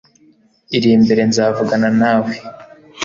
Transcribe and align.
iri 0.77 0.91
mbere 1.03 1.21
nzavugana 1.29 1.89
nawe 1.99 2.33